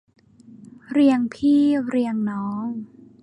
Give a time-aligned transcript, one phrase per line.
[0.91, 2.65] เรียงพี่เรียงน้อง